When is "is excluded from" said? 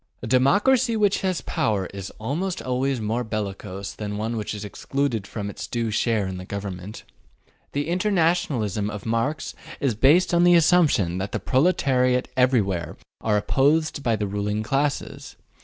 4.55-5.47